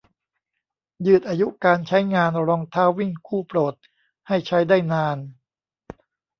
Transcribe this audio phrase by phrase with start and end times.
[1.05, 3.73] ยืดอายุการใช้งานรองเท้าวิ่งคู่โปรด
[4.27, 5.17] ให้ใช้ได้นาน